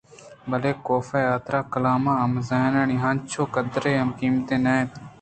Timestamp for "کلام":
1.73-2.03